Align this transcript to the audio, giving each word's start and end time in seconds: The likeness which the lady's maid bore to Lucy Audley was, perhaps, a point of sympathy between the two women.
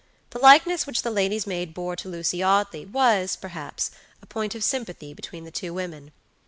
The 0.31 0.39
likeness 0.39 0.87
which 0.87 1.03
the 1.03 1.11
lady's 1.11 1.45
maid 1.45 1.75
bore 1.75 1.95
to 1.97 2.09
Lucy 2.09 2.41
Audley 2.41 2.87
was, 2.87 3.35
perhaps, 3.35 3.91
a 4.19 4.25
point 4.25 4.55
of 4.55 4.63
sympathy 4.63 5.13
between 5.13 5.43
the 5.43 5.51
two 5.51 5.75
women. 5.75 6.11